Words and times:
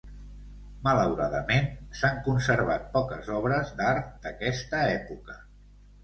Malauradament, 0.85 1.67
s'han 1.99 2.15
conservat 2.27 2.87
poques 2.95 3.29
obres 3.41 3.73
d'art 3.81 4.09
d'aquesta 4.25 4.81
època. 4.95 5.37